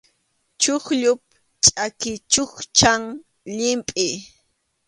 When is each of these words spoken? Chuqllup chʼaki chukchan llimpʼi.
Chuqllup 0.61 1.21
chʼaki 1.63 2.11
chukchan 2.31 3.01
llimpʼi. 3.55 4.05